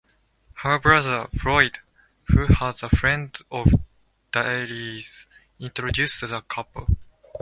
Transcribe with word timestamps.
Her 0.55 0.79
brother, 0.79 1.27
Floyd, 1.37 1.77
who 2.23 2.47
was 2.59 2.81
a 2.81 2.89
friend 2.89 3.37
of 3.51 3.67
Daley's, 4.31 5.27
introduced 5.59 6.21
the 6.27 6.41
couple. 6.41 6.87